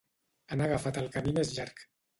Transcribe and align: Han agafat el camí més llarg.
Han 0.55 0.63
agafat 0.69 0.99
el 1.05 1.13
camí 1.19 1.39
més 1.39 1.57
llarg. 1.59 1.89